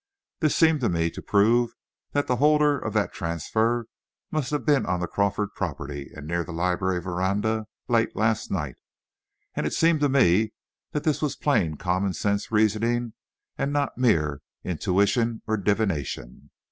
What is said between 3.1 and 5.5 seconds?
transfer must have been on the Crawford